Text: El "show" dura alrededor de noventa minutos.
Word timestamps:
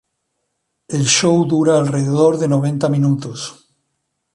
El 0.87 1.05
"show" 1.05 1.45
dura 1.47 1.77
alrededor 1.77 2.39
de 2.39 2.47
noventa 2.47 2.89
minutos. 2.89 3.67